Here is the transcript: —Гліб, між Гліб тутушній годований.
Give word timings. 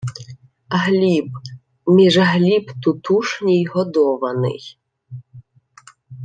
—Гліб, 0.69 1.29
між 1.87 2.17
Гліб 2.17 2.71
тутушній 2.83 3.65
годований. 3.65 4.79